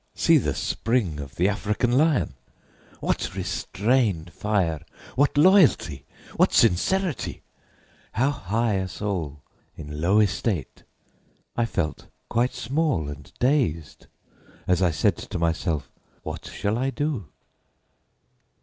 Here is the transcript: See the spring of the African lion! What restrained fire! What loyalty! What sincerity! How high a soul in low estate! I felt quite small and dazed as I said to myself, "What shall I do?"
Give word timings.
See 0.15 0.39
the 0.39 0.55
spring 0.55 1.19
of 1.19 1.35
the 1.35 1.47
African 1.47 1.91
lion! 1.91 2.33
What 3.01 3.35
restrained 3.35 4.33
fire! 4.33 4.81
What 5.15 5.37
loyalty! 5.37 6.07
What 6.37 6.53
sincerity! 6.53 7.43
How 8.13 8.31
high 8.31 8.73
a 8.77 8.87
soul 8.87 9.43
in 9.75 10.01
low 10.01 10.19
estate! 10.19 10.85
I 11.55 11.65
felt 11.65 12.07
quite 12.29 12.55
small 12.55 13.09
and 13.09 13.31
dazed 13.39 14.07
as 14.65 14.81
I 14.81 14.89
said 14.89 15.17
to 15.17 15.37
myself, 15.37 15.91
"What 16.23 16.45
shall 16.47 16.79
I 16.79 16.89
do?" 16.89 17.27